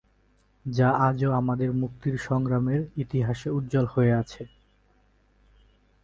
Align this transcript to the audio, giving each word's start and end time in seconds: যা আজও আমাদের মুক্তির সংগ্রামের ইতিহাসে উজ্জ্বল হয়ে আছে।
যা 0.65 0.89
আজও 0.99 1.29
আমাদের 1.31 1.69
মুক্তির 1.73 2.15
সংগ্রামের 2.17 2.81
ইতিহাসে 2.97 3.49
উজ্জ্বল 3.49 3.85
হয়ে 3.85 4.13
আছে। 4.13 4.43